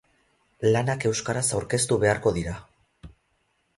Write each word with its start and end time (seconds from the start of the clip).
Lanak 0.75 1.05
euskaraz 1.11 1.45
aurkeztu 1.59 1.99
beharko 2.05 2.33
dira. 2.39 2.59